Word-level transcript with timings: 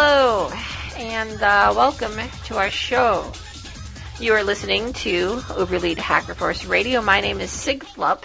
and 0.00 1.42
uh, 1.42 1.74
welcome 1.76 2.16
to 2.46 2.56
our 2.56 2.70
show. 2.70 3.30
You 4.18 4.32
are 4.32 4.42
listening 4.42 4.94
to 4.94 5.42
Uber 5.58 5.78
Leet 5.78 5.98
Hacker 5.98 6.34
Force 6.34 6.64
Radio. 6.64 7.02
My 7.02 7.20
name 7.20 7.38
is 7.38 7.50
Sigflup, 7.50 8.24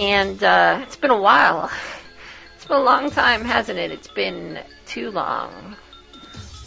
and 0.00 0.42
uh, 0.42 0.80
it's 0.84 0.96
been 0.96 1.10
a 1.10 1.20
while. 1.20 1.70
It's 2.54 2.64
been 2.64 2.78
a 2.78 2.82
long 2.82 3.10
time, 3.10 3.44
hasn't 3.44 3.78
it? 3.78 3.90
It's 3.90 4.08
been 4.08 4.58
too 4.86 5.10
long. 5.10 5.76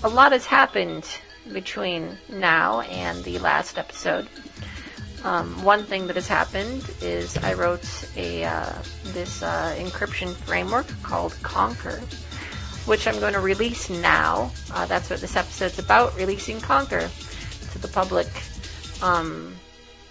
A 0.03 0.09
lot 0.09 0.31
has 0.31 0.45
happened 0.45 1.07
between 1.51 2.15
now 2.29 2.81
and 2.81 3.23
the 3.23 3.39
last 3.39 3.79
episode. 3.79 4.27
Um, 5.23 5.63
one 5.63 5.85
thing 5.85 6.05
that 6.05 6.17
has 6.17 6.27
happened 6.27 6.87
is 7.01 7.35
I 7.35 7.53
wrote 7.55 8.07
a 8.15 8.43
uh, 8.43 8.73
this 9.05 9.41
uh, 9.41 9.75
encryption 9.79 10.35
framework 10.35 10.85
called 11.01 11.33
concr, 11.41 11.99
which 12.89 13.07
I'm 13.07 13.19
going 13.19 13.33
to 13.33 13.39
release 13.39 13.87
now. 13.87 14.51
Uh, 14.73 14.87
that's 14.87 15.11
what 15.11 15.21
this 15.21 15.35
episode's 15.35 15.77
about: 15.77 16.17
releasing 16.17 16.57
concr 16.57 17.07
to 17.71 17.79
the 17.79 17.87
public. 17.87 18.27
Um, 19.03 19.55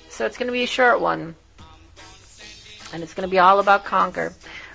so 0.09 0.27
it's 0.27 0.39
going 0.39 0.47
to 0.47 0.53
be 0.53 0.63
a 0.63 0.69
short 0.69 1.01
one, 1.01 1.35
and 2.93 3.03
it's 3.03 3.15
going 3.15 3.29
to 3.29 3.31
be 3.31 3.41
all 3.41 3.59
about 3.59 3.85
concr. 3.85 4.33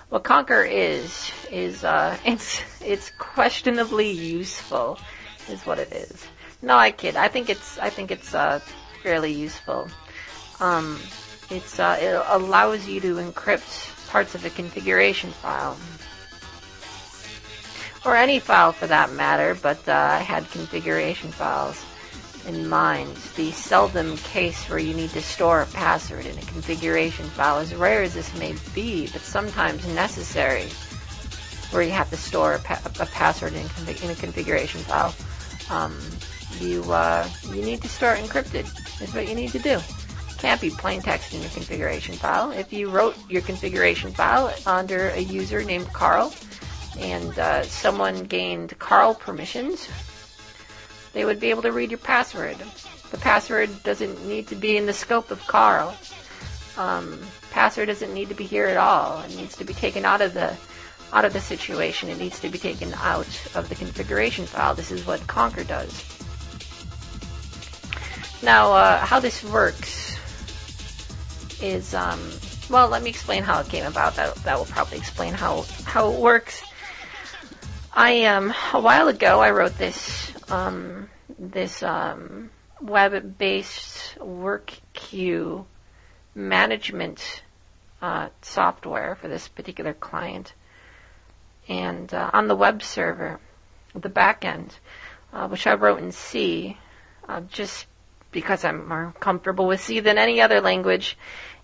What 0.10 0.24
concr 0.24 0.70
is 0.70 1.32
is 1.50 1.86
uh, 1.86 2.18
it's 2.26 2.62
it's 2.82 3.10
questionably 3.12 4.12
useful, 4.12 5.00
is 5.50 5.66
what 5.66 5.80
it 5.80 5.94
is. 5.94 6.28
No, 6.62 6.76
I 6.76 6.92
kid. 6.92 7.16
I 7.16 7.30
think 7.30 7.50
it's 7.50 7.80
I 7.80 7.90
think 7.90 8.12
it's 8.12 8.36
uh, 8.36 8.60
fairly 9.02 9.32
useful. 9.32 9.88
Um, 10.60 11.00
it's 11.50 11.80
uh, 11.80 11.98
it 12.02 12.22
allows 12.28 12.86
you 12.86 13.00
to 13.00 13.16
encrypt 13.16 14.10
parts 14.10 14.36
of 14.36 14.44
a 14.44 14.50
configuration 14.50 15.32
file, 15.32 15.78
or 18.06 18.16
any 18.16 18.40
file 18.40 18.72
for 18.72 18.88
that 18.88 19.12
matter. 19.12 19.58
But 19.62 19.88
uh, 19.88 19.92
I 19.92 20.20
had 20.20 20.50
configuration 20.52 21.32
files 21.32 21.84
in 22.48 22.68
mind. 22.68 23.16
The 23.36 23.52
seldom 23.52 24.18
case 24.18 24.70
where 24.70 24.80
you 24.80 24.94
need 24.94 25.12
to 25.12 25.22
store 25.22 25.62
a 25.62 25.66
password 25.68 26.26
in 26.26 26.38
a 26.38 26.42
configuration 26.42 27.26
file, 27.30 27.60
as 27.60 27.74
rare 27.74 28.04
as 28.04 28.14
this 28.14 28.34
may 28.36 28.56
be, 28.74 29.08
but 29.08 29.22
sometimes 29.22 29.86
necessary, 29.88 30.68
where 31.72 31.84
you 31.84 31.92
have 31.92 32.10
to 32.10 32.18
store 32.18 32.56
a, 32.56 32.60
pa- 32.60 32.82
a 33.00 33.06
password 33.06 33.54
in, 33.54 33.68
in, 34.04 34.10
a 34.10 34.16
configuration 34.16 34.82
file. 34.82 35.14
Um, 35.70 35.98
you 36.60 36.84
uh, 36.92 37.28
you 37.50 37.64
need 37.64 37.82
to 37.82 37.90
store 37.90 38.16
encrypted. 38.16 38.66
Is 39.02 39.14
what 39.14 39.28
you 39.28 39.36
need 39.36 39.52
to 39.54 39.60
do 39.60 39.82
can't 40.44 40.60
be 40.60 40.70
plain 40.70 41.02
text 41.02 41.34
in 41.34 41.40
your 41.40 41.50
configuration 41.52 42.16
file. 42.16 42.52
If 42.52 42.74
you 42.74 42.90
wrote 42.90 43.16
your 43.30 43.42
configuration 43.42 44.12
file 44.12 44.54
under 44.66 45.08
a 45.12 45.20
user 45.22 45.64
named 45.64 45.94
Carl 45.94 46.34
and 46.98 47.38
uh, 47.38 47.64
someone 47.64 48.24
gained 48.26 48.78
Carl 48.80 49.16
permissions, 49.16 49.88
they 51.14 51.26
would 51.26 51.40
be 51.40 51.50
able 51.50 51.64
to 51.64 51.72
read 51.72 51.92
your 51.92 52.00
password. 52.00 52.58
The 53.12 53.18
password 53.18 53.84
doesn't 53.84 54.26
need 54.28 54.48
to 54.48 54.56
be 54.56 54.78
in 54.78 54.86
the 54.86 54.94
scope 54.94 55.32
of 55.32 55.46
Carl. 55.46 55.96
Um, 56.78 57.20
password 57.52 57.88
doesn't 57.88 58.14
need 58.14 58.30
to 58.30 58.36
be 58.36 58.46
here 58.46 58.66
at 58.66 58.78
all. 58.78 59.22
It 59.22 59.36
needs 59.36 59.58
to 59.58 59.64
be 59.64 59.74
taken 59.74 60.06
out 60.06 60.22
of 60.22 60.34
the 60.34 60.56
out 61.12 61.26
of 61.26 61.34
the 61.34 61.40
situation. 61.40 62.10
It 62.10 62.18
needs 62.18 62.40
to 62.40 62.50
be 62.50 62.58
taken 62.58 62.92
out 62.96 63.28
of 63.54 63.70
the 63.70 63.76
configuration 63.76 64.48
file. 64.48 64.74
This 64.74 64.92
is 64.92 65.06
what 65.06 65.20
concr 65.22 65.68
does. 65.68 65.94
Now, 68.42 68.74
uh, 68.74 68.98
how 68.98 69.20
this 69.20 69.44
works 69.44 70.18
is 71.62 71.94
um, 71.94 72.20
well, 72.70 72.88
let 72.88 73.04
me 73.04 73.10
explain 73.10 73.44
how 73.44 73.60
it 73.60 73.70
came 73.70 73.86
about. 73.86 74.16
That 74.16 74.36
that 74.38 74.58
will 74.58 74.66
probably 74.66 74.98
explain 74.98 75.34
how 75.34 75.66
how 75.86 76.12
it 76.12 76.20
works. 76.20 76.64
I 77.96 78.26
um 78.26 78.54
a 78.74 78.82
while 78.82 79.08
ago 79.08 79.40
I 79.40 79.52
wrote 79.52 79.78
this 79.78 80.34
um 80.52 81.10
this 81.38 81.84
um 81.84 82.50
web-based 82.82 84.18
work 84.20 84.74
queue 84.94 85.66
management 86.36 87.44
uh, 88.02 88.30
software 88.42 89.16
for 89.16 89.28
this 89.28 89.48
particular 89.48 89.94
client, 89.94 90.54
and 91.70 92.14
uh, 92.14 92.32
on 92.34 92.48
the 92.48 92.56
web 92.56 92.84
server, 92.84 93.40
the 93.96 94.10
backend, 94.10 94.72
uh, 95.32 95.48
which 95.48 95.66
I 95.66 95.76
wrote 95.76 96.00
in 96.00 96.12
C, 96.12 96.78
uh, 97.30 97.42
just 97.42 97.86
because 98.32 98.66
I'm 98.66 98.90
more 98.90 99.14
comfortable 99.20 99.68
with 99.68 99.80
C 99.80 100.02
than 100.02 100.18
any 100.18 100.42
other 100.42 100.60
language, 100.60 101.18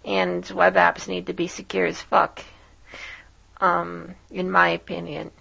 and 0.05 0.47
web 0.51 0.75
apps 0.75 1.07
need 1.09 1.25
to 1.25 1.33
be 1.33 1.47
secure 1.47 1.87
as 1.87 1.99
fuck. 1.99 2.41
Um, 3.59 4.15
in 4.31 4.49
my 4.49 4.69
opinion, 4.69 5.31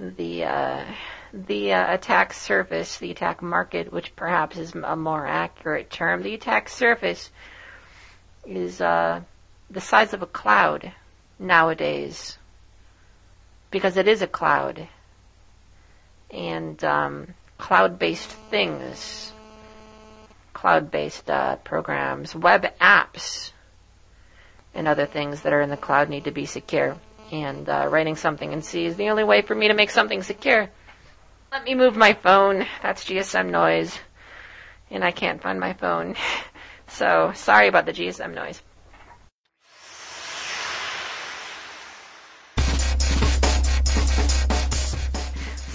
the 0.00 0.44
uh, 0.44 0.84
the 1.32 1.72
uh, 1.74 1.94
attack 1.94 2.32
surface, 2.32 2.96
the 2.98 3.10
attack 3.10 3.42
market, 3.42 3.92
which 3.92 4.16
perhaps 4.16 4.56
is 4.56 4.74
a 4.74 4.96
more 4.96 5.26
accurate 5.26 5.90
term, 5.90 6.22
the 6.22 6.34
attack 6.34 6.68
surface 6.68 7.30
is 8.46 8.80
uh, 8.80 9.20
the 9.70 9.80
size 9.80 10.14
of 10.14 10.22
a 10.22 10.26
cloud 10.26 10.92
nowadays, 11.38 12.38
because 13.70 13.96
it 13.96 14.08
is 14.08 14.22
a 14.22 14.26
cloud, 14.26 14.88
and 16.30 16.82
um, 16.82 17.34
cloud-based 17.58 18.30
things, 18.50 19.32
cloud-based 20.54 21.30
uh, 21.30 21.56
programs, 21.56 22.34
web 22.34 22.66
apps 22.80 23.52
and 24.74 24.88
other 24.88 25.06
things 25.06 25.42
that 25.42 25.52
are 25.52 25.60
in 25.60 25.70
the 25.70 25.76
cloud 25.76 26.08
need 26.08 26.24
to 26.24 26.30
be 26.30 26.46
secure. 26.46 26.96
And 27.30 27.68
uh, 27.68 27.86
writing 27.88 28.16
something 28.16 28.52
in 28.52 28.62
C 28.62 28.86
is 28.86 28.96
the 28.96 29.10
only 29.10 29.24
way 29.24 29.42
for 29.42 29.54
me 29.54 29.68
to 29.68 29.74
make 29.74 29.90
something 29.90 30.22
secure. 30.22 30.68
Let 31.52 31.64
me 31.64 31.74
move 31.74 31.96
my 31.96 32.12
phone. 32.14 32.66
That's 32.82 33.04
GSM 33.04 33.50
noise. 33.50 33.98
And 34.90 35.04
I 35.04 35.10
can't 35.12 35.42
find 35.42 35.60
my 35.60 35.72
phone. 35.74 36.16
So 36.92 37.30
sorry 37.36 37.68
about 37.68 37.86
the 37.86 37.92
GSM 37.92 38.34
noise. 38.34 38.60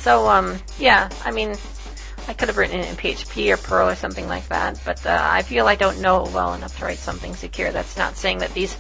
So 0.02 0.28
um 0.28 0.60
yeah, 0.78 1.10
I 1.24 1.32
mean 1.32 1.56
I 2.28 2.34
could 2.34 2.50
have 2.50 2.58
written 2.58 2.80
it 2.80 2.90
in 2.90 2.96
PHP 2.96 3.54
or 3.54 3.58
Perl 3.58 3.90
or 3.90 3.96
something 3.96 4.28
like 4.28 4.48
that, 4.50 4.80
but 4.84 5.06
uh, 5.06 5.20
I 5.22 5.42
feel 5.44 5.68
I 5.68 5.76
don't 5.76 6.02
know 6.02 6.30
well 6.34 6.54
enough 6.54 6.78
to 6.80 6.86
write 6.86 6.98
something 6.98 7.36
secure. 7.36 7.72
That's 7.72 7.98
not 7.98 8.18
saying 8.18 8.40
that 8.40 8.54
these 8.54 8.76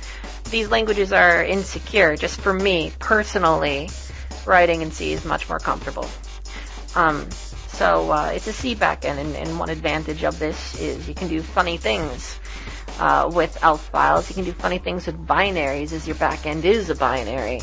these 0.49 0.69
languages 0.69 1.11
are 1.11 1.43
insecure. 1.43 2.15
Just 2.15 2.39
for 2.39 2.53
me 2.53 2.91
personally, 2.99 3.89
writing 4.45 4.81
in 4.81 4.91
C 4.91 5.13
is 5.13 5.25
much 5.25 5.49
more 5.49 5.59
comfortable. 5.59 6.07
Um, 6.95 7.29
so 7.67 8.11
uh, 8.11 8.31
it's 8.33 8.47
a 8.47 8.53
C 8.53 8.75
backend, 8.75 9.17
and, 9.17 9.35
and 9.35 9.59
one 9.59 9.69
advantage 9.69 10.23
of 10.23 10.39
this 10.39 10.79
is 10.79 11.07
you 11.09 11.13
can 11.13 11.27
do 11.27 11.41
funny 11.41 11.77
things 11.77 12.39
uh, 12.99 13.29
with 13.33 13.61
ELF 13.61 13.81
files. 13.89 14.29
You 14.29 14.35
can 14.35 14.45
do 14.45 14.53
funny 14.53 14.77
things 14.77 15.05
with 15.05 15.27
binaries, 15.27 15.91
as 15.91 16.07
your 16.07 16.15
backend 16.15 16.63
is 16.63 16.89
a 16.89 16.95
binary, 16.95 17.59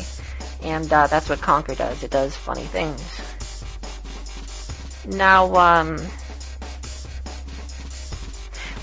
and 0.61 0.91
uh, 0.91 1.07
that's 1.07 1.29
what 1.29 1.39
concr 1.39 1.75
does. 1.75 2.03
It 2.03 2.11
does 2.11 2.35
funny 2.35 2.65
things. 2.65 3.01
Now, 5.07 5.53
um, 5.55 5.97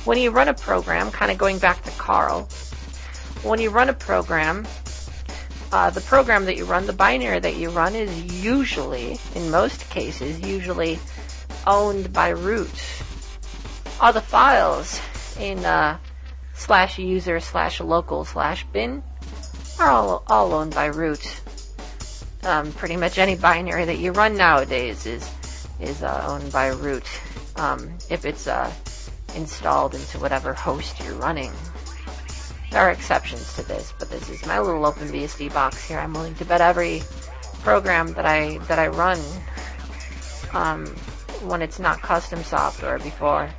when 0.05 0.19
you 0.19 0.31
run 0.31 0.49
a 0.49 0.55
program, 0.55 1.11
kind 1.11 1.31
of 1.31 1.39
going 1.39 1.59
back 1.59 1.83
to 1.83 1.91
Carl, 1.93 2.49
when 3.43 3.61
you 3.61 3.71
run 3.71 3.89
a 3.89 3.95
program, 3.95 4.67
uh, 5.73 5.91
the 5.91 6.01
program 6.01 6.45
that 6.47 6.57
you 6.57 6.65
run, 6.65 6.87
the 6.87 6.93
binary 6.93 7.39
that 7.39 7.57
you 7.57 7.71
run, 7.71 7.95
is 7.95 8.45
usually, 8.45 9.19
in 9.35 9.51
most 9.51 9.89
cases, 9.91 10.41
usually 10.41 10.99
owned 11.67 12.13
by 12.13 12.31
root. 12.31 13.03
All 14.01 14.13
the 14.13 14.21
files 14.21 15.01
in 15.39 15.65
uh, 15.65 15.99
slash 16.55 16.99
user 16.99 17.41
slash 17.41 17.81
local 17.81 18.25
slash 18.25 18.65
bin 18.73 19.03
are 19.79 19.91
all, 19.91 20.23
all 20.27 20.53
owned 20.55 20.75
by 20.75 20.87
root. 20.87 21.41
Um, 22.43 22.73
pretty 22.73 22.97
much 22.97 23.19
any 23.19 23.37
binary 23.37 23.85
that 23.87 23.99
you 23.99 24.13
run 24.13 24.37
nowadays 24.37 25.07
is 25.07 25.31
is 25.79 26.03
uh, 26.03 26.27
owned 26.29 26.53
by 26.53 26.69
root 26.69 27.05
um, 27.57 27.91
if 28.11 28.25
it's 28.25 28.47
uh, 28.47 28.71
installed 29.35 29.95
into 29.95 30.19
whatever 30.19 30.53
host 30.53 31.01
you're 31.01 31.15
running. 31.15 31.53
There 32.71 32.81
are 32.81 32.91
exceptions 32.91 33.57
to 33.57 33.63
this, 33.63 33.93
but 33.99 34.11
this 34.11 34.29
is 34.29 34.47
my 34.47 34.61
little 34.61 34.83
OpenBSD 34.83 35.53
box 35.53 35.87
here. 35.89 35.99
I'm 35.99 36.13
willing 36.13 36.37
to 36.37 36.45
bet 36.45 36.61
every 36.61 37.03
program 37.63 38.13
that 38.15 38.25
I 38.25 38.59
that 38.69 38.79
I 38.79 38.89
run 38.89 39.19
um, 40.53 40.87
when 41.43 41.63
it's 41.63 41.81
not 41.81 42.01
custom 42.01 42.45
software 42.45 42.99
before 42.99 43.51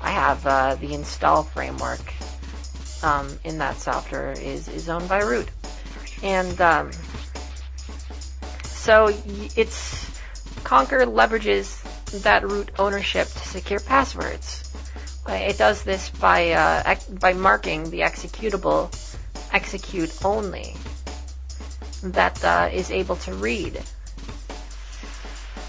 I 0.00 0.10
have 0.10 0.46
uh, 0.46 0.74
the 0.76 0.94
install 0.94 1.42
framework 1.42 2.00
um, 3.02 3.38
in 3.44 3.58
that 3.58 3.76
software 3.76 4.32
is 4.32 4.68
is 4.68 4.88
owned 4.88 5.10
by 5.10 5.20
root, 5.20 5.48
and 6.22 6.58
um, 6.60 6.90
so 8.62 9.08
it's 9.56 10.08
concr 10.64 11.04
leverages 11.04 11.82
that 12.22 12.48
root 12.48 12.70
ownership 12.78 13.28
to 13.28 13.38
secure 13.40 13.80
passwords 13.80 14.67
it 15.32 15.58
does 15.58 15.82
this 15.82 16.10
by 16.10 16.50
uh, 16.52 16.82
ex- 16.84 17.06
by 17.06 17.32
marking 17.32 17.90
the 17.90 18.00
executable 18.00 18.90
execute 19.52 20.24
only 20.24 20.74
that 22.02 22.44
uh, 22.44 22.70
is 22.72 22.90
able 22.90 23.16
to 23.16 23.34
read 23.34 23.80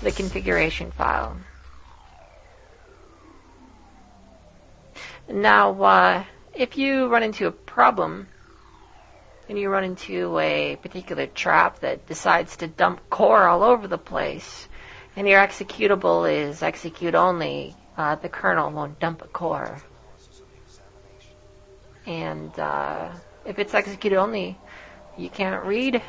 the 0.01 0.11
configuration 0.11 0.91
file. 0.91 1.37
Now, 5.27 5.81
uh, 5.81 6.23
if 6.53 6.77
you 6.77 7.07
run 7.07 7.23
into 7.23 7.47
a 7.47 7.51
problem 7.51 8.27
and 9.47 9.57
you 9.57 9.69
run 9.69 9.83
into 9.83 10.37
a 10.39 10.75
particular 10.77 11.25
trap 11.27 11.79
that 11.79 12.07
decides 12.07 12.57
to 12.57 12.67
dump 12.67 13.09
core 13.09 13.47
all 13.47 13.63
over 13.63 13.87
the 13.87 13.97
place, 13.97 14.67
and 15.15 15.27
your 15.27 15.39
executable 15.39 16.31
is 16.31 16.63
execute 16.63 17.15
only 17.15 17.75
uh, 17.99 18.15
the 18.15 18.29
kernel 18.29 18.71
won't 18.71 18.97
dump 18.97 19.21
a 19.21 19.27
core. 19.27 19.77
And 22.07 22.57
uh, 22.57 23.09
if 23.45 23.59
it's 23.59 23.73
execute 23.73 24.13
only, 24.13 24.57
you 25.17 25.29
can't 25.29 25.65
read 25.65 26.01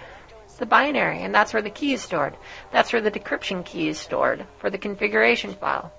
the 0.58 0.66
binary, 0.66 1.19
and 1.22 1.34
that's 1.34 1.52
where 1.52 1.62
the 1.62 1.70
key 1.70 1.92
is 1.92 2.00
stored. 2.00 2.37
That's 2.70 2.92
where 2.92 3.02
the 3.02 3.10
decryption 3.10 3.64
key 3.64 3.88
is 3.88 3.98
stored 3.98 4.46
for 4.58 4.70
the 4.70 4.78
configuration 4.78 5.54
file. 5.54 5.92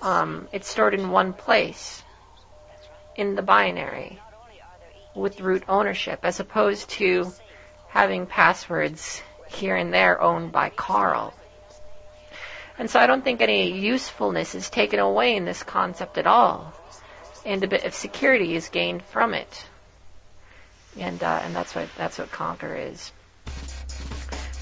Um, 0.00 0.48
it's 0.50 0.68
stored 0.68 0.92
in 0.92 1.10
one 1.10 1.34
place 1.34 2.02
in 3.14 3.36
the 3.36 3.42
binary 3.42 4.18
with 5.14 5.40
root 5.40 5.62
ownership, 5.68 6.20
as 6.24 6.40
opposed 6.40 6.90
to 6.98 7.30
having 7.86 8.26
passwords 8.26 9.22
here 9.46 9.76
and 9.76 9.94
there 9.94 10.20
owned 10.20 10.50
by 10.50 10.70
Carl. 10.70 11.32
And 12.78 12.90
so 12.90 12.98
I 12.98 13.06
don't 13.06 13.22
think 13.22 13.40
any 13.40 13.78
usefulness 13.78 14.54
is 14.54 14.70
taken 14.70 14.98
away 14.98 15.36
in 15.36 15.44
this 15.44 15.62
concept 15.62 16.18
at 16.18 16.26
all. 16.26 16.72
And 17.44 17.62
a 17.62 17.66
bit 17.66 17.84
of 17.84 17.94
security 17.94 18.54
is 18.54 18.68
gained 18.68 19.02
from 19.04 19.34
it. 19.34 19.66
And, 20.98 21.22
uh, 21.22 21.40
and 21.42 21.54
that's 21.54 21.74
what, 21.74 21.88
that's 21.96 22.18
what 22.18 22.30
concr 22.30 22.92
is. 22.92 23.12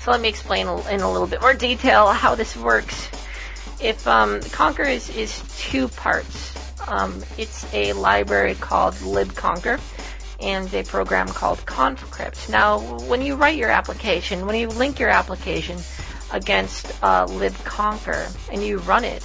So 0.01 0.13
let 0.13 0.21
me 0.21 0.29
explain 0.29 0.67
in 0.67 1.01
a 1.01 1.11
little 1.13 1.27
bit 1.27 1.41
more 1.41 1.55
detail 1.55 2.09
how 2.09 2.35
this 2.35 2.57
works. 2.57 3.09
If 3.81 4.07
um, 4.07 4.41
concr 4.41 4.89
is, 4.89 5.15
is 5.15 5.43
two 5.59 5.89
parts, 5.89 6.57
um, 6.89 7.23
it's 7.37 7.73
a 7.75 7.93
library 7.93 8.55
called 8.55 8.95
libconcr 8.95 9.81
and 10.41 10.73
a 10.73 10.83
program 10.85 11.29
called 11.29 11.59
confcrypt. 11.67 12.49
Now, 12.49 12.79
when 13.07 13.23
you 13.23 13.37
write 13.37 13.57
your 13.57 13.71
application, 13.71 14.47
when 14.47 14.57
you 14.57 14.69
link 14.69 14.99
your 14.99 15.11
application, 15.11 15.79
against 16.33 16.87
uh, 17.03 17.27
libconcr 17.27 18.53
and 18.53 18.63
you 18.63 18.79
run 18.79 19.05
it, 19.05 19.25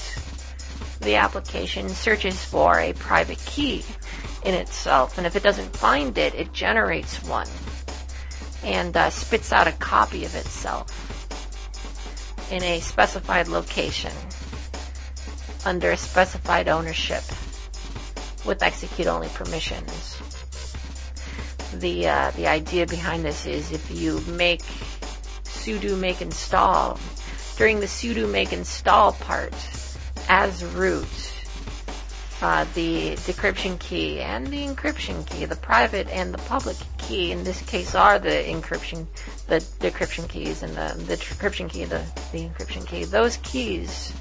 the 1.01 1.15
application 1.15 1.89
searches 1.89 2.43
for 2.43 2.79
a 2.79 2.93
private 2.93 3.39
key 3.39 3.83
in 4.43 4.53
itself, 4.53 5.17
and 5.17 5.25
if 5.25 5.35
it 5.35 5.43
doesn't 5.43 5.75
find 5.75 6.17
it, 6.17 6.35
it 6.35 6.53
generates 6.53 7.23
one 7.23 7.47
and 8.63 8.95
uh, 8.97 9.09
spits 9.09 9.53
out 9.53 9.67
a 9.67 9.71
copy 9.71 10.25
of 10.25 10.35
itself 10.35 10.91
in 12.51 12.63
a 12.63 12.79
specified 12.79 13.47
location 13.47 14.11
under 15.65 15.91
a 15.91 15.97
specified 15.97 16.67
ownership 16.67 17.23
with 18.45 18.61
execute 18.61 19.07
only 19.07 19.27
permissions. 19.29 20.21
The 21.73 22.07
uh, 22.07 22.31
the 22.31 22.47
idea 22.47 22.85
behind 22.85 23.25
this 23.25 23.45
is 23.45 23.71
if 23.71 23.91
you 23.91 24.21
make 24.27 24.61
sudo 25.65 25.97
make 25.97 26.21
install. 26.21 26.99
During 27.57 27.79
the 27.79 27.87
sudo 27.87 28.29
make 28.31 28.53
install 28.53 29.13
part, 29.13 29.53
as 30.29 30.63
root, 30.63 31.07
uh, 32.41 32.65
the 32.75 33.15
decryption 33.15 33.79
key 33.79 34.19
and 34.19 34.45
the 34.47 34.63
encryption 34.67 35.25
key, 35.25 35.45
the 35.45 35.55
private 35.55 36.07
and 36.09 36.33
the 36.33 36.37
public 36.37 36.77
key 36.99 37.31
in 37.31 37.43
this 37.43 37.59
case 37.63 37.95
are 37.95 38.19
the 38.19 38.29
encryption, 38.29 39.07
the 39.47 39.57
decryption 39.79 40.29
keys 40.29 40.61
and 40.61 40.75
the, 40.75 41.03
the 41.05 41.17
decryption 41.17 41.67
key, 41.67 41.85
the, 41.85 42.03
the 42.31 42.47
encryption 42.47 42.85
key. 42.85 43.05
Those 43.05 43.37
keys, 43.37 44.13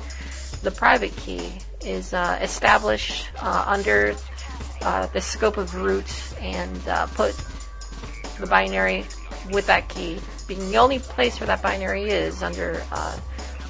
the 0.63 0.71
private 0.71 1.15
key 1.17 1.53
is 1.85 2.15
uh, 2.15 2.39
established 2.41 3.29
uh, 3.39 3.65
under 3.67 4.15
uh, 4.81 5.07
the 5.09 5.21
scope 5.21 5.59
of 5.59 5.75
root 5.75 6.11
and 6.41 6.89
uh, 6.89 7.07
put 7.09 7.37
the 8.41 8.47
binary 8.47 9.05
with 9.51 9.67
that 9.67 9.89
key 9.91 10.19
being 10.47 10.71
the 10.71 10.79
only 10.79 10.99
place 10.99 11.41
where 11.41 11.47
that 11.47 11.63
binary 11.63 12.05
is 12.05 12.43
under 12.43 12.83
uh, 12.91 13.19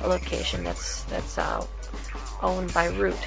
a 0.03 0.09
location 0.09 0.65
that's 0.65 1.03
that's 1.05 1.39
uh, 1.39 1.67
owned 2.43 2.73
by 2.75 2.87
root. 2.87 3.19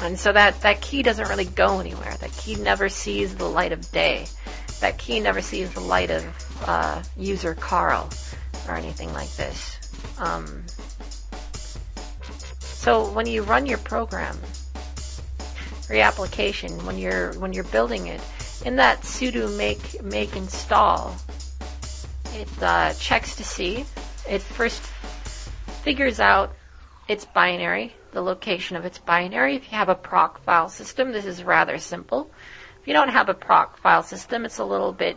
And 0.00 0.18
so 0.18 0.32
that, 0.32 0.60
that 0.60 0.80
key 0.80 1.02
doesn't 1.02 1.28
really 1.28 1.44
go 1.44 1.80
anywhere. 1.80 2.14
That 2.20 2.32
key 2.32 2.54
never 2.54 2.88
sees 2.88 3.34
the 3.34 3.46
light 3.46 3.72
of 3.72 3.90
day. 3.90 4.26
That 4.78 4.96
key 4.96 5.18
never 5.18 5.42
sees 5.42 5.74
the 5.74 5.80
light 5.80 6.10
of 6.10 6.24
uh, 6.64 7.02
user 7.16 7.54
Carl 7.56 8.08
or 8.68 8.76
anything 8.76 9.12
like 9.12 9.30
this. 9.30 9.76
Um, 10.18 10.64
so 12.60 13.10
when 13.10 13.26
you 13.26 13.42
run 13.42 13.66
your 13.66 13.78
program 13.78 14.38
your 15.90 16.02
application, 16.02 16.84
when 16.84 16.98
you're 16.98 17.32
when 17.34 17.52
you're 17.52 17.64
building 17.64 18.06
it, 18.06 18.20
in 18.64 18.76
that 18.76 19.02
sudo 19.02 19.54
make 19.56 20.02
make 20.02 20.36
install, 20.36 21.16
it 22.34 22.62
uh, 22.62 22.92
checks 22.94 23.36
to 23.36 23.44
see. 23.44 23.84
It 24.28 24.42
first 24.42 24.82
figures 25.82 26.20
out 26.20 26.54
its 27.08 27.24
binary, 27.24 27.94
the 28.12 28.20
location 28.20 28.76
of 28.76 28.84
its 28.84 28.98
binary. 28.98 29.56
If 29.56 29.70
you 29.72 29.78
have 29.78 29.88
a 29.88 29.94
proc 29.94 30.42
file 30.44 30.68
system, 30.68 31.12
this 31.12 31.24
is 31.24 31.42
rather 31.42 31.78
simple. 31.78 32.30
If 32.80 32.86
you 32.86 32.92
don't 32.92 33.08
have 33.08 33.28
a 33.28 33.34
proc 33.34 33.78
file 33.80 34.02
system, 34.02 34.44
it's 34.44 34.58
a 34.58 34.64
little 34.64 34.92
bit 34.92 35.16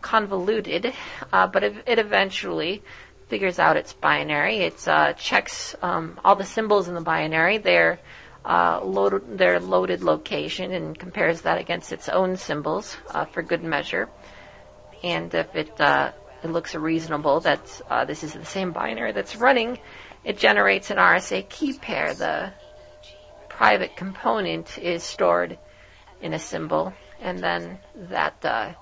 convoluted, 0.00 0.94
uh, 1.32 1.46
but 1.46 1.62
it, 1.62 1.84
it, 1.86 1.98
eventually 1.98 2.82
figures 3.28 3.58
out 3.58 3.76
its 3.76 3.92
binary. 3.92 4.58
It 4.58 4.88
uh, 4.88 5.12
checks 5.12 5.76
um, 5.82 6.18
all 6.24 6.36
the 6.36 6.44
symbols 6.44 6.88
in 6.88 6.94
the 6.94 7.00
binary, 7.02 7.58
their 7.58 8.00
uh, 8.44 8.80
loaded, 8.82 9.36
their 9.36 9.60
loaded 9.60 10.02
location, 10.02 10.72
and 10.72 10.98
compares 10.98 11.42
that 11.42 11.58
against 11.58 11.92
its 11.92 12.08
own 12.08 12.36
symbols 12.36 12.96
uh, 13.10 13.26
for 13.26 13.42
good 13.42 13.62
measure. 13.62 14.08
And 15.02 15.32
if 15.34 15.54
it 15.54 15.78
uh, 15.80 16.12
it 16.42 16.50
looks 16.50 16.74
reasonable 16.74 17.40
that 17.40 17.80
uh, 17.88 18.04
this 18.04 18.24
is 18.24 18.32
the 18.32 18.44
same 18.44 18.72
binary 18.72 19.12
that's 19.12 19.36
running, 19.36 19.78
it 20.24 20.38
generates 20.38 20.90
an 20.90 20.96
RSA 20.96 21.48
key 21.48 21.74
pair. 21.74 22.14
The 22.14 22.52
private 23.48 23.96
component 23.96 24.78
is 24.78 25.02
stored 25.02 25.58
in 26.20 26.32
a 26.32 26.38
symbol, 26.38 26.92
and 27.20 27.38
then 27.38 27.78
that 27.94 28.44
uh, 28.44 28.72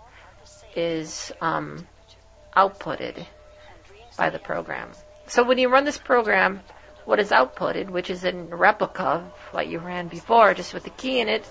is 0.77 1.33
um, 1.41 1.87
outputted 2.57 3.25
by 4.17 4.31
the 4.31 4.39
program. 4.39 4.91
So 5.27 5.43
when 5.45 5.59
you 5.59 5.69
run 5.69 5.85
this 5.85 5.99
program, 5.99 6.61
what 7.05 7.19
is 7.21 7.31
outputted, 7.31 7.91
which 7.91 8.11
is 8.11 8.25
a 8.25 8.33
replica 8.33 9.03
of 9.03 9.23
what 9.53 9.69
you 9.69 9.79
ran 9.79 10.09
before, 10.09 10.55
just 10.55 10.75
with 10.75 10.85
the 10.85 10.91
key 10.91 11.21
in 11.21 11.29
it, 11.29 11.49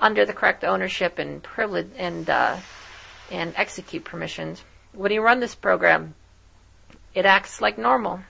under 0.00 0.26
the 0.26 0.32
correct 0.32 0.64
ownership 0.64 1.18
and 1.18 1.42
privilege 1.42 1.88
and 1.96 2.28
uh, 2.28 2.56
and 3.30 3.54
execute 3.56 4.04
permissions 4.04 4.62
when 4.96 5.12
you 5.12 5.22
run 5.22 5.40
this 5.40 5.54
program, 5.54 6.14
it 7.14 7.26
acts 7.26 7.60
like 7.60 7.78
normal. 7.78 8.20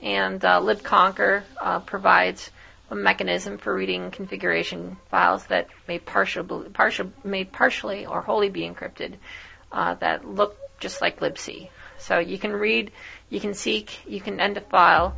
And 0.00 0.42
uh, 0.44 0.60
libconcr 0.60 1.42
uh, 1.60 1.80
provides 1.80 2.50
a 2.90 2.94
mechanism 2.94 3.58
for 3.58 3.74
reading 3.74 4.10
configuration 4.10 4.96
files 5.10 5.44
that 5.46 5.68
may, 5.86 5.98
partial, 5.98 6.44
partial, 6.72 7.12
may 7.22 7.44
partially 7.44 8.06
or 8.06 8.20
wholly 8.20 8.48
be 8.48 8.62
encrypted 8.62 9.14
uh, 9.70 9.94
that 9.94 10.26
look 10.26 10.56
just 10.80 11.00
like 11.00 11.20
libc. 11.20 11.68
So 11.98 12.18
you 12.18 12.38
can 12.38 12.52
read, 12.52 12.90
you 13.28 13.40
can 13.40 13.54
seek, 13.54 14.06
you 14.08 14.20
can 14.20 14.40
end 14.40 14.56
a 14.56 14.62
file, 14.62 15.14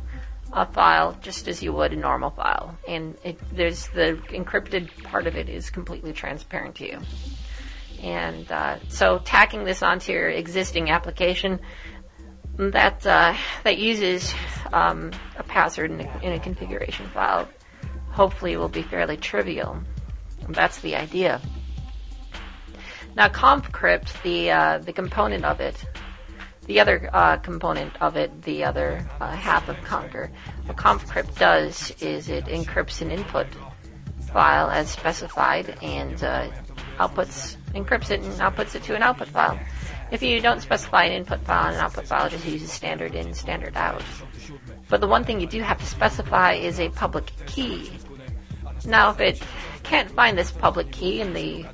a 0.51 0.65
file 0.65 1.17
just 1.21 1.47
as 1.47 1.63
you 1.63 1.73
would 1.73 1.93
a 1.93 1.95
normal 1.95 2.29
file, 2.29 2.77
and 2.87 3.17
it, 3.23 3.39
there's 3.51 3.87
the 3.87 4.19
encrypted 4.29 5.03
part 5.03 5.25
of 5.25 5.35
it 5.35 5.49
is 5.49 5.69
completely 5.69 6.13
transparent 6.13 6.75
to 6.75 6.85
you. 6.85 6.99
And 8.03 8.51
uh, 8.51 8.79
so 8.89 9.17
tacking 9.17 9.63
this 9.63 9.81
onto 9.81 10.11
your 10.11 10.29
existing 10.29 10.89
application 10.89 11.61
that 12.57 13.05
uh, 13.07 13.35
that 13.63 13.77
uses 13.77 14.33
um, 14.71 15.11
a 15.37 15.43
password 15.43 15.91
in 15.91 16.01
a, 16.01 16.19
in 16.21 16.33
a, 16.33 16.39
configuration 16.39 17.07
file 17.09 17.47
hopefully 18.11 18.57
will 18.57 18.69
be 18.69 18.83
fairly 18.83 19.17
trivial. 19.17 19.81
That's 20.49 20.79
the 20.81 20.97
idea. 20.97 21.41
Now 23.15 23.29
confcrypt, 23.29 24.21
the 24.21 24.51
uh, 24.51 24.77
the 24.79 24.93
component 24.93 25.45
of 25.45 25.61
it, 25.61 25.83
the 26.65 26.81
other 26.81 27.09
uh, 27.11 27.37
component 27.37 28.01
of 28.01 28.17
it, 28.17 28.41
the 28.41 28.65
other 28.65 29.07
uh, 29.19 29.31
half 29.31 29.69
of 29.69 29.77
concr, 29.77 30.29
what 30.65 30.77
confcrypt 30.77 31.37
does 31.39 31.91
is 32.01 32.29
it 32.29 32.45
encrypts 32.45 33.01
an 33.01 33.11
input 33.11 33.47
file 34.33 34.69
as 34.69 34.89
specified 34.89 35.77
and 35.81 36.23
uh, 36.23 36.49
outputs, 36.97 37.57
encrypts 37.73 38.11
it 38.11 38.21
and 38.21 38.33
outputs 38.33 38.75
it 38.75 38.83
to 38.83 38.95
an 38.95 39.03
output 39.03 39.29
file. 39.29 39.59
If 40.11 40.21
you 40.21 40.39
don't 40.41 40.61
specify 40.61 41.05
an 41.05 41.13
input 41.13 41.41
file 41.41 41.67
and 41.67 41.75
an 41.75 41.81
output 41.81 42.07
file, 42.07 42.27
it 42.27 42.31
just 42.31 42.45
uses 42.45 42.71
standard 42.71 43.15
in, 43.15 43.33
standard 43.33 43.75
out. 43.75 44.03
But 44.89 45.01
the 45.01 45.07
one 45.07 45.23
thing 45.23 45.39
you 45.39 45.47
do 45.47 45.61
have 45.61 45.79
to 45.79 45.85
specify 45.85 46.53
is 46.53 46.79
a 46.79 46.89
public 46.89 47.31
key. 47.47 47.91
Now, 48.85 49.11
if 49.11 49.19
it 49.19 49.41
can't 49.83 50.11
find 50.11 50.37
this 50.37 50.51
public 50.51 50.91
key 50.91 51.21
in 51.21 51.33
the 51.33 51.65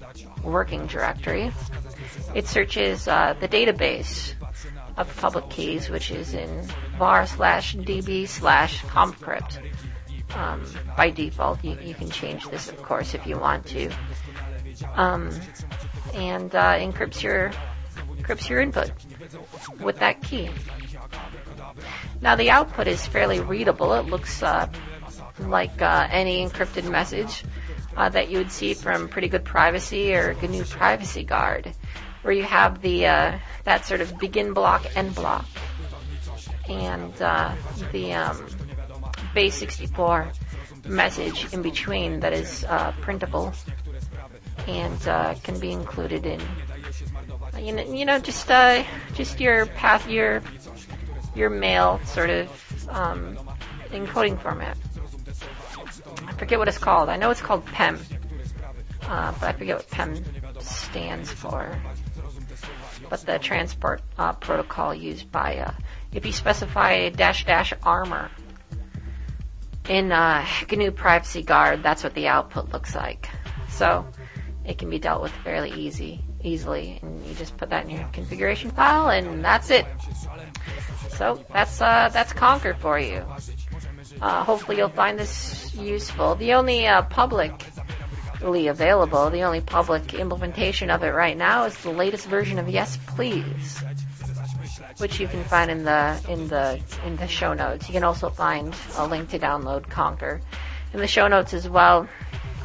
working 0.43 0.88
directory, 0.88 1.51
it 2.33 2.47
searches 2.47 3.07
uh, 3.07 3.35
the 3.39 3.47
database 3.47 4.33
of 4.95 5.15
public 5.17 5.49
keys, 5.49 5.89
which 5.89 6.11
is 6.11 6.33
in 6.33 6.67
var 6.97 7.25
slash 7.25 7.75
db 7.75 8.27
slash 8.27 8.83
confcrypt. 8.83 9.59
um, 10.35 10.63
by 10.95 11.09
default. 11.09 11.63
You, 11.63 11.77
you, 11.81 11.93
can 11.93 12.09
change 12.09 12.47
this, 12.49 12.69
of 12.69 12.81
course, 12.83 13.13
if 13.13 13.25
you 13.25 13.38
want 13.38 13.65
to. 13.67 13.89
Um, 14.95 15.31
and 16.13 16.53
uh, 16.55 16.75
encrypts 16.75 17.21
your 17.21 17.51
encrypts 18.17 18.50
your 18.50 18.59
input 18.59 18.91
with 19.79 20.00
that 20.00 20.21
key. 20.21 20.50
Now 22.21 22.36
the 22.36 22.51
output 22.51 22.88
is 22.88 23.05
fairly 23.05 23.39
readable. 23.39 23.93
It 23.93 24.05
looks 24.05 24.43
uh, 24.43 24.69
like 25.39 25.81
uh, 25.81 26.07
any 26.09 26.45
encrypted 26.45 26.89
message 26.89 27.43
uh, 27.95 28.09
that 28.09 28.29
you 28.29 28.38
would 28.39 28.51
see 28.51 28.74
from 28.74 29.09
Pretty 29.09 29.29
Good 29.29 29.45
Privacy 29.45 30.13
or 30.13 30.33
GNU 30.33 30.63
Privacy 30.65 31.24
Guard, 31.24 31.74
where 32.21 32.33
you 32.33 32.43
have 32.43 32.81
the 32.81 33.07
uh, 33.07 33.39
that 33.63 33.86
sort 33.86 34.01
of 34.01 34.17
begin 34.19 34.53
block, 34.53 34.86
end 34.95 35.15
block, 35.15 35.45
and 36.67 37.21
uh, 37.21 37.53
the 37.91 38.13
um, 38.13 38.45
base 39.33 39.55
64 39.55 40.31
message 40.86 41.53
in 41.53 41.62
between 41.62 42.21
that 42.21 42.33
is 42.33 42.63
uh, 42.63 42.91
printable 43.01 43.53
and 44.67 45.07
uh, 45.07 45.35
can 45.43 45.59
be 45.59 45.71
included 45.71 46.25
in 46.25 46.41
you 47.57 47.73
know, 47.73 47.83
you 47.83 48.05
know 48.05 48.19
just 48.19 48.49
uh, 48.49 48.83
just 49.13 49.39
your 49.39 49.65
path 49.65 50.09
your 50.09 50.41
your 51.35 51.49
mail 51.49 51.99
sort 52.05 52.29
of 52.29 52.89
um, 52.89 53.37
encoding 53.91 54.39
format. 54.41 54.77
I 56.27 56.33
forget 56.33 56.59
what 56.59 56.67
it's 56.67 56.77
called. 56.77 57.09
I 57.09 57.17
know 57.17 57.29
it's 57.31 57.41
called 57.41 57.65
PEM, 57.65 57.99
uh, 59.03 59.33
but 59.39 59.43
I 59.43 59.53
forget 59.53 59.77
what 59.77 59.89
PEM 59.89 60.23
stands 60.59 61.31
for. 61.31 61.77
But 63.09 63.25
the 63.25 63.39
transport 63.39 64.01
uh, 64.17 64.33
protocol 64.33 64.93
used 64.93 65.31
by, 65.31 65.57
uh, 65.57 65.71
if 66.13 66.25
you 66.25 66.31
specify 66.31 67.09
dash 67.09 67.45
dash 67.45 67.73
armor 67.83 68.29
in 69.87 70.11
uh, 70.11 70.45
GNU 70.69 70.91
Privacy 70.91 71.41
Guard, 71.41 71.81
that's 71.81 72.03
what 72.03 72.13
the 72.13 72.27
output 72.27 72.71
looks 72.71 72.95
like. 72.95 73.29
So 73.69 74.05
it 74.65 74.77
can 74.77 74.89
be 74.89 74.99
dealt 74.99 75.21
with 75.21 75.31
fairly 75.31 75.71
easy, 75.71 76.21
easily, 76.43 76.99
and 77.01 77.25
you 77.25 77.33
just 77.35 77.57
put 77.57 77.69
that 77.69 77.85
in 77.85 77.91
your 77.91 78.07
configuration 78.13 78.71
file, 78.71 79.09
and 79.09 79.43
that's 79.43 79.69
it. 79.69 79.85
So 81.09 81.43
that's 81.51 81.81
uh, 81.81 82.09
that's 82.11 82.33
concr 82.33 82.77
for 82.77 82.99
you. 82.99 83.25
Uh, 84.21 84.43
hopefully 84.43 84.77
you'll 84.77 84.89
find 84.89 85.17
this 85.17 85.73
useful. 85.75 86.35
The 86.35 86.53
only 86.53 86.87
uh, 86.87 87.03
publicly 87.03 88.67
available, 88.67 89.29
the 89.29 89.43
only 89.43 89.61
public 89.61 90.13
implementation 90.13 90.89
of 90.89 91.03
it 91.03 91.09
right 91.09 91.37
now 91.37 91.65
is 91.65 91.77
the 91.79 91.91
latest 91.91 92.27
version 92.27 92.59
of 92.59 92.69
Yes 92.69 92.97
Please, 93.07 93.83
which 94.97 95.19
you 95.19 95.27
can 95.27 95.43
find 95.43 95.71
in 95.71 95.83
the 95.83 96.19
in 96.29 96.47
the 96.47 96.79
in 97.05 97.15
the 97.15 97.27
show 97.27 97.53
notes. 97.53 97.87
You 97.87 97.93
can 97.93 98.03
also 98.03 98.29
find 98.29 98.75
a 98.97 99.07
link 99.07 99.29
to 99.29 99.39
download 99.39 99.87
concr 99.87 100.41
in 100.93 100.99
the 100.99 101.07
show 101.07 101.27
notes 101.27 101.53
as 101.53 101.67
well. 101.67 102.07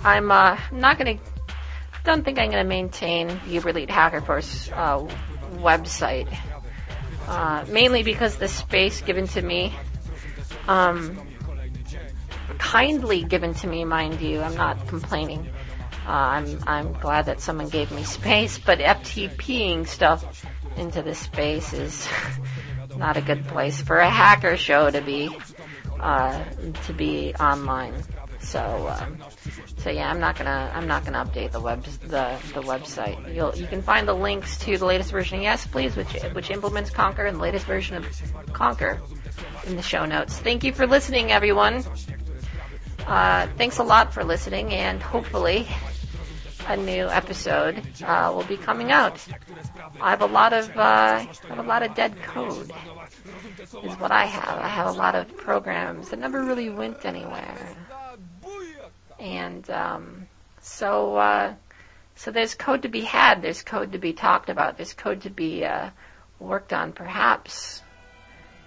I'm 0.05 0.31
uh, 0.31 0.59
not 0.71 0.99
going 0.99 1.19
to. 1.19 1.34
Don't 2.05 2.25
think 2.25 2.39
I'm 2.39 2.51
going 2.51 2.63
to 2.63 2.69
maintain 2.69 3.29
the 3.29 3.53
Uber 3.53 3.91
Hacker 3.91 4.21
Force 4.21 4.71
uh, 4.73 5.09
website, 5.55 6.35
uh, 7.27 7.65
mainly 7.69 8.03
because 8.03 8.37
the 8.37 8.49
space 8.49 9.01
given 9.01 9.27
to 9.29 9.43
me 9.43 9.73
um, 10.69 11.19
kindly 12.59 13.23
given 13.23 13.55
to 13.55 13.67
me, 13.67 13.85
mind 13.85 14.21
you. 14.21 14.41
I'm 14.41 14.55
not 14.55 14.87
complaining. 14.89 15.49
Uh, 16.07 16.11
I'm 16.11 16.59
I'm 16.67 16.93
glad 16.93 17.27
that 17.27 17.41
someone 17.41 17.69
gave 17.69 17.91
me 17.91 18.03
space, 18.19 18.59
but 18.59 18.79
FTPing 18.79 19.87
stuff 19.87 20.45
into 20.77 21.03
this 21.03 21.19
space 21.19 21.73
is 21.73 22.09
not 22.97 23.17
a 23.17 23.21
good 23.21 23.47
place 23.47 23.81
for 23.81 23.97
a 23.97 24.09
hacker 24.09 24.57
show 24.57 24.91
to 24.91 25.01
be 25.01 25.35
uh, 26.01 26.45
to 26.87 26.93
be 26.93 27.35
online. 27.35 27.95
So 28.45 28.95
um, 29.01 29.19
so 29.79 29.91
yeah, 29.91 30.11
I'm 30.11 30.21
not 30.21 30.37
gonna 30.37 30.71
I'm 30.75 30.87
not 30.87 31.05
gonna 31.05 31.25
update 31.25 31.53
the 31.53 31.61
web 31.61 31.83
the 31.83 32.39
the 32.55 32.63
website. 32.63 33.35
You'll 33.35 33.55
you 33.57 33.67
can 33.67 33.83
find 33.83 34.07
the 34.07 34.15
links 34.15 34.59
to 34.59 34.77
the 34.77 34.85
latest 34.85 35.11
version 35.11 35.39
of 35.39 35.45
yesplz, 35.45 35.97
which 35.97 36.23
which 36.35 36.51
implements 36.51 36.91
concr 36.91 37.27
and 37.27 37.37
the 37.39 37.43
latest 37.43 37.67
version 37.67 37.97
of 37.97 38.05
concr 38.53 39.01
in 39.67 39.77
the 39.77 39.83
show 39.83 40.05
notes. 40.05 40.39
Thank 40.39 40.63
you 40.65 40.73
for 40.73 40.87
listening, 40.87 41.33
everyone. 41.33 41.85
Uh, 43.07 43.49
thanks 43.57 43.79
a 43.79 43.83
lot 43.83 44.15
for 44.15 44.25
listening, 44.25 44.73
and 44.73 45.03
hopefully 45.03 45.67
a 46.67 46.77
new 46.77 47.09
episode 47.09 47.83
uh, 48.03 48.33
will 48.35 48.45
be 48.45 48.57
coming 48.57 48.91
out. 48.91 49.25
I 50.01 50.11
have 50.11 50.23
a 50.23 50.27
lot 50.27 50.53
of 50.53 50.71
uh, 50.77 50.81
I 50.81 51.29
have 51.49 51.59
a 51.59 51.63
lot 51.63 51.83
of 51.83 51.95
dead 51.95 52.15
code. 52.23 52.73
Is 53.83 53.99
what 53.99 54.11
I 54.13 54.27
have. 54.27 54.59
I 54.59 54.69
have 54.69 54.87
a 54.87 54.99
lot 54.99 55.15
of 55.15 55.37
programs 55.37 56.11
that 56.11 56.19
never 56.19 56.43
really 56.43 56.71
went 56.71 57.05
anywhere, 57.05 57.77
and 59.25 59.69
um, 59.71 60.27
so 60.61 61.17
uh, 61.17 61.55
so 62.15 62.31
there's 62.31 62.55
code 62.55 62.83
to 62.83 62.89
be 62.89 63.01
had. 63.01 63.43
There's 63.43 63.63
code 63.63 63.93
to 63.93 63.99
be 63.99 64.13
talked 64.13 64.51
about. 64.51 64.77
There's 64.77 64.93
code 64.93 65.23
to 65.23 65.31
be 65.31 65.65
uh, 65.65 65.91
worked 66.39 66.73
on, 66.73 66.93
perhaps, 66.93 67.83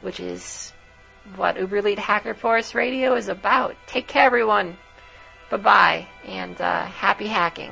which 0.01 0.19
is 0.19 0.73
what 1.35 1.59
Uber 1.59 1.81
Leet 1.83 1.99
Hacker 1.99 2.33
Force 2.33 2.73
Radio 2.73 3.15
is 3.15 3.27
about. 3.27 3.75
Take 3.85 4.07
care, 4.07 4.25
everyone. 4.25 4.77
Bye 5.51 5.57
bye, 5.57 6.07
and 6.25 6.59
uh, 6.59 6.85
happy 6.85 7.27
hacking. 7.27 7.71